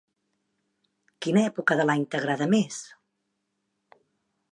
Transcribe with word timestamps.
Quina 1.25 1.43
època 1.49 1.77
de 1.81 1.85
l'any 1.89 2.05
t'agrada 2.15 2.47
més? 2.55 2.81